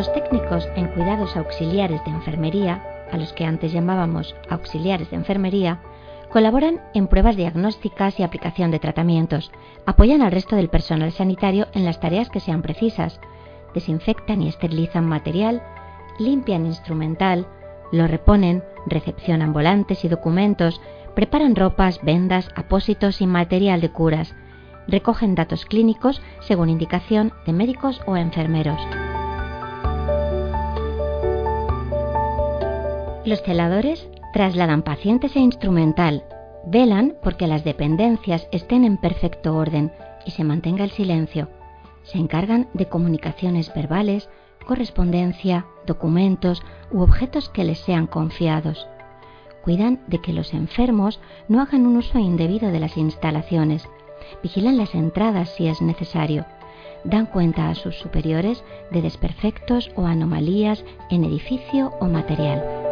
[0.00, 2.82] Los técnicos en cuidados auxiliares de enfermería,
[3.12, 5.82] a los que antes llamábamos auxiliares de enfermería,
[6.32, 9.52] colaboran en pruebas diagnósticas y aplicación de tratamientos,
[9.84, 13.20] apoyan al resto del personal sanitario en las tareas que sean precisas,
[13.74, 15.62] desinfectan y esterilizan material,
[16.18, 17.46] limpian instrumental,
[17.92, 20.80] lo reponen, recepcionan volantes y documentos,
[21.14, 24.34] preparan ropas, vendas, apósitos y material de curas.
[24.88, 28.80] Recogen datos clínicos según indicación de médicos o enfermeros.
[33.24, 36.24] Los celadores trasladan pacientes e instrumental,
[36.64, 39.92] velan porque las dependencias estén en perfecto orden
[40.24, 41.48] y se mantenga el silencio.
[42.02, 44.30] Se encargan de comunicaciones verbales,
[44.66, 48.88] correspondencia, documentos u objetos que les sean confiados.
[49.64, 53.86] Cuidan de que los enfermos no hagan un uso indebido de las instalaciones.
[54.42, 56.46] Vigilan las entradas si es necesario.
[57.04, 62.89] Dan cuenta a sus superiores de desperfectos o anomalías en edificio o material.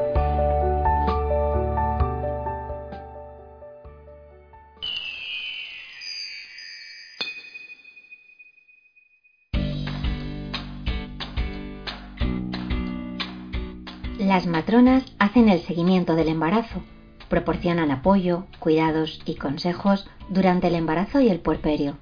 [14.68, 16.82] Matronas hacen el seguimiento del embarazo,
[17.30, 21.96] proporcionan apoyo, cuidados y consejos durante el embarazo y el puerperio.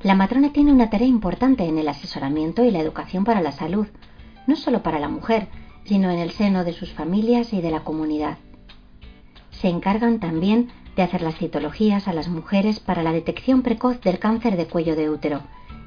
[0.00, 3.88] La matrona tiene una tarea importante en el asesoramiento y la educación para la salud,
[4.46, 5.48] no solo para la mujer,
[5.82, 8.38] sino en el seno de sus familias y de la comunidad.
[9.50, 14.20] Se encargan también de hacer las citologías a las mujeres para la detección precoz del
[14.20, 15.40] cáncer de cuello de útero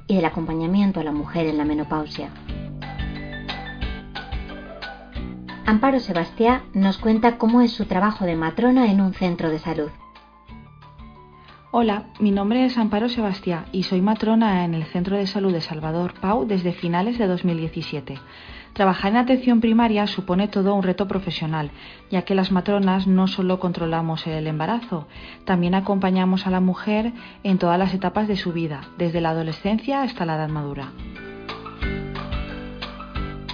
[0.07, 2.31] y del acompañamiento a la mujer en la menopausia.
[5.65, 9.89] Amparo Sebastián nos cuenta cómo es su trabajo de matrona en un centro de salud.
[11.71, 15.61] Hola, mi nombre es Amparo Sebastián y soy matrona en el Centro de Salud de
[15.61, 18.19] Salvador Pau desde finales de 2017.
[18.73, 21.71] Trabajar en atención primaria supone todo un reto profesional,
[22.11, 25.07] ya que las matronas no solo controlamos el embarazo,
[25.45, 30.01] también acompañamos a la mujer en todas las etapas de su vida, desde la adolescencia
[30.01, 30.91] hasta la edad madura.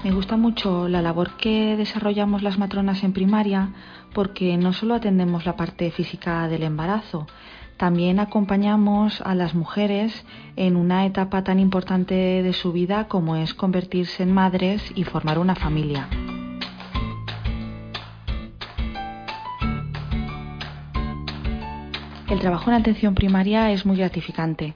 [0.04, 3.74] Me gusta mucho la labor que desarrollamos las matronas en primaria
[4.14, 7.28] porque no solo atendemos la parte física del embarazo,
[7.76, 10.26] también acompañamos a las mujeres
[10.56, 15.38] en una etapa tan importante de su vida como es convertirse en madres y formar
[15.38, 16.08] una familia.
[22.30, 24.76] El trabajo en atención primaria es muy gratificante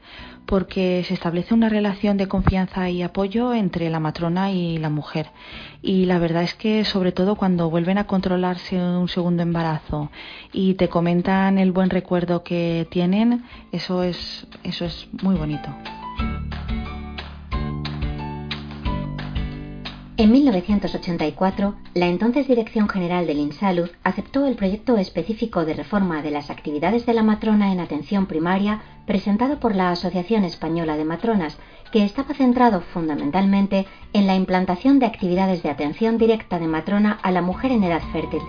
[0.54, 5.32] porque se establece una relación de confianza y apoyo entre la matrona y la mujer.
[5.82, 10.12] Y la verdad es que sobre todo cuando vuelven a controlarse un segundo embarazo
[10.52, 15.70] y te comentan el buen recuerdo que tienen, eso es, eso es muy bonito.
[20.16, 26.30] En 1984, la entonces Dirección General del INSALUD aceptó el proyecto específico de reforma de
[26.30, 31.58] las actividades de la matrona en atención primaria presentado por la Asociación Española de Matronas,
[31.92, 37.32] que estaba centrado fundamentalmente en la implantación de actividades de atención directa de matrona a
[37.32, 38.42] la mujer en edad fértil.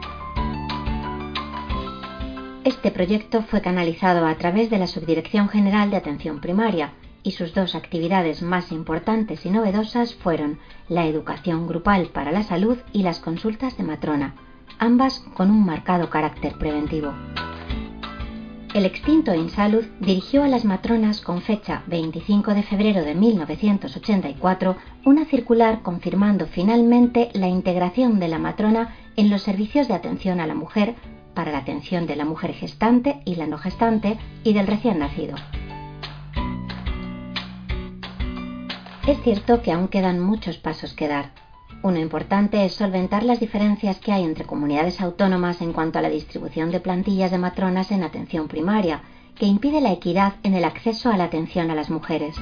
[2.64, 6.92] Este proyecto fue canalizado a través de la Subdirección General de Atención Primaria,
[7.24, 12.78] y sus dos actividades más importantes y novedosas fueron la educación grupal para la salud
[12.92, 14.36] y las consultas de matrona,
[14.78, 17.12] ambas con un marcado carácter preventivo.
[18.74, 25.24] El extinto Insalud dirigió a las matronas con fecha 25 de febrero de 1984 una
[25.26, 30.56] circular confirmando finalmente la integración de la matrona en los servicios de atención a la
[30.56, 30.96] mujer
[31.34, 35.36] para la atención de la mujer gestante y la no gestante y del recién nacido.
[39.06, 41.32] Es cierto que aún quedan muchos pasos que dar.
[41.82, 46.08] Uno importante es solventar las diferencias que hay entre comunidades autónomas en cuanto a la
[46.08, 49.02] distribución de plantillas de matronas en atención primaria,
[49.34, 52.34] que impide la equidad en el acceso a la atención a las mujeres.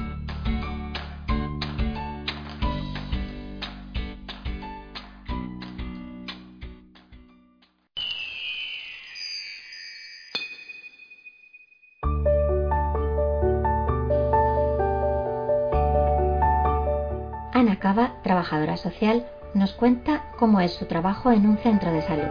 [18.23, 22.27] Trabajadora social, nos cuenta cómo es su trabajo en un centro de salud.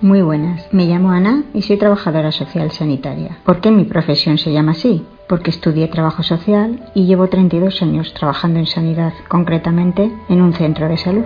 [0.00, 3.38] Muy buenas, me llamo Ana y soy trabajadora social sanitaria.
[3.44, 5.04] ¿Por qué mi profesión se llama así?
[5.28, 10.88] Porque estudié trabajo social y llevo 32 años trabajando en sanidad, concretamente en un centro
[10.88, 11.24] de salud.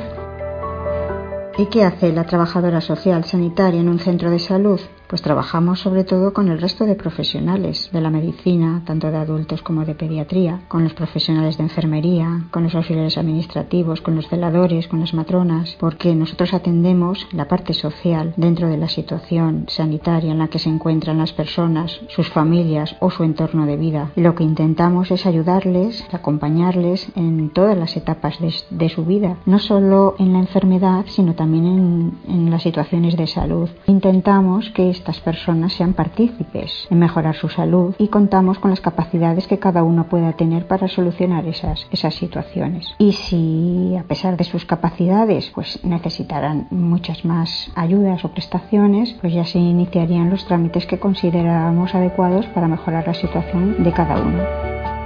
[1.58, 4.80] ¿Y qué hace la trabajadora social sanitaria en un centro de salud?
[5.10, 9.60] Pues trabajamos sobre todo con el resto de profesionales de la medicina, tanto de adultos
[9.60, 14.86] como de pediatría, con los profesionales de enfermería, con los auxiliares administrativos, con los celadores,
[14.86, 20.38] con las matronas, porque nosotros atendemos la parte social dentro de la situación sanitaria en
[20.38, 24.12] la que se encuentran las personas, sus familias o su entorno de vida.
[24.14, 30.14] Lo que intentamos es ayudarles, acompañarles en todas las etapas de, su vida, no solo
[30.20, 33.68] en la enfermedad, sino también en, en las situaciones de salud.
[33.88, 39.46] Intentamos que estas personas sean partícipes en mejorar su salud y contamos con las capacidades
[39.46, 42.86] que cada uno pueda tener para solucionar esas, esas situaciones.
[42.98, 49.32] Y si a pesar de sus capacidades pues necesitarán muchas más ayudas o prestaciones, pues
[49.32, 54.99] ya se iniciarían los trámites que consideramos adecuados para mejorar la situación de cada uno.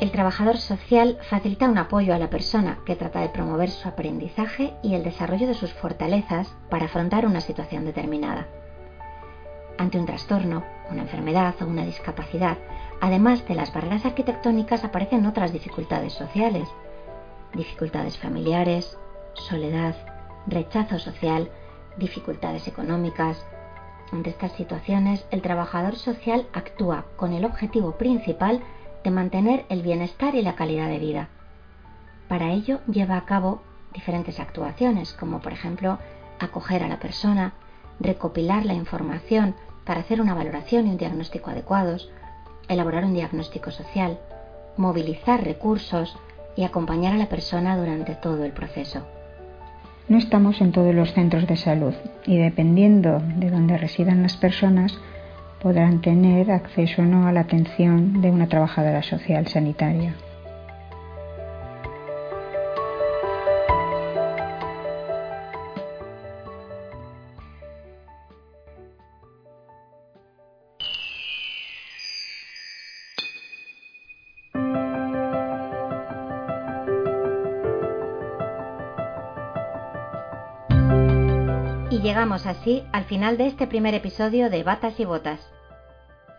[0.00, 4.72] El trabajador social facilita un apoyo a la persona que trata de promover su aprendizaje
[4.80, 8.46] y el desarrollo de sus fortalezas para afrontar una situación determinada.
[9.76, 12.58] Ante un trastorno, una enfermedad o una discapacidad,
[13.00, 16.68] además de las barreras arquitectónicas aparecen otras dificultades sociales,
[17.52, 18.96] dificultades familiares,
[19.34, 19.96] soledad,
[20.46, 21.50] rechazo social,
[21.96, 23.44] dificultades económicas.
[24.12, 28.77] Ante estas situaciones, el trabajador social actúa con el objetivo principal de
[29.10, 31.28] mantener el bienestar y la calidad de vida.
[32.28, 35.98] Para ello lleva a cabo diferentes actuaciones, como por ejemplo
[36.38, 37.54] acoger a la persona,
[38.00, 39.54] recopilar la información
[39.84, 42.10] para hacer una valoración y un diagnóstico adecuados,
[42.68, 44.18] elaborar un diagnóstico social,
[44.76, 46.16] movilizar recursos
[46.56, 49.06] y acompañar a la persona durante todo el proceso.
[50.08, 51.94] No estamos en todos los centros de salud
[52.24, 54.98] y dependiendo de donde residan las personas,
[55.62, 60.14] podrán tener acceso o no a la atención de una trabajadora social sanitaria.
[82.48, 85.40] Así al final de este primer episodio de Batas y Botas.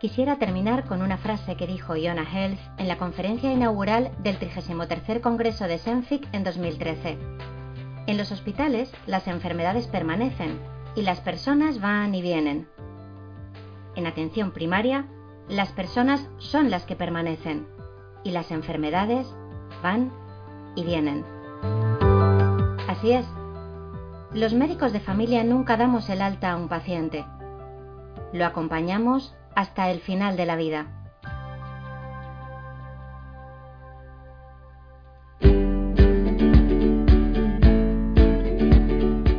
[0.02, 5.22] Quisiera terminar con una frase que dijo Iona Health en la conferencia inaugural del 33
[5.22, 7.18] Congreso de Senfic en 2013.
[8.08, 10.60] En los hospitales las enfermedades permanecen
[10.96, 12.68] y las personas van y vienen.
[13.96, 15.06] En atención primaria,
[15.48, 17.68] las personas son las que permanecen
[18.24, 19.28] y las enfermedades
[19.84, 20.12] van
[20.76, 21.24] y vienen.
[22.88, 23.26] Así es,
[24.34, 27.26] los médicos de familia nunca damos el alta a un paciente.
[28.32, 30.88] Lo acompañamos hasta el final de la vida.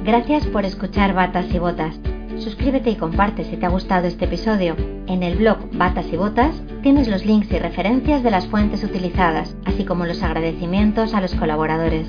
[0.05, 2.01] Gracias por escuchar Batas y Botas.
[2.39, 4.75] Suscríbete y comparte si te ha gustado este episodio.
[5.07, 9.55] En el blog Batas y Botas tienes los links y referencias de las fuentes utilizadas,
[9.67, 12.09] así como los agradecimientos a los colaboradores.